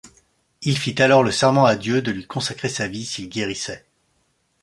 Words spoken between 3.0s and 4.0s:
s'il guérissait.